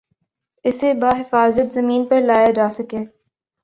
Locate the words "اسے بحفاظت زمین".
0.65-2.05